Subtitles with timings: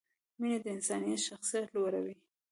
[0.39, 2.15] مینه د انسان شخصیت لوړوي.